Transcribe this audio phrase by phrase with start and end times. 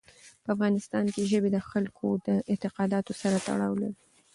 [0.43, 3.97] په افغانستان کې ژبې د خلکو د اعتقاداتو سره تړاو لري.